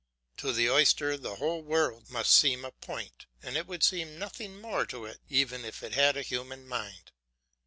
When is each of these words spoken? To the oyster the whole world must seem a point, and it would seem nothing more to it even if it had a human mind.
To 0.37 0.51
the 0.51 0.67
oyster 0.67 1.15
the 1.15 1.35
whole 1.35 1.61
world 1.61 2.09
must 2.09 2.33
seem 2.33 2.65
a 2.65 2.71
point, 2.71 3.27
and 3.43 3.55
it 3.55 3.67
would 3.67 3.83
seem 3.83 4.17
nothing 4.17 4.59
more 4.59 4.83
to 4.87 5.05
it 5.05 5.19
even 5.29 5.63
if 5.63 5.83
it 5.83 5.93
had 5.93 6.17
a 6.17 6.23
human 6.23 6.67
mind. 6.67 7.11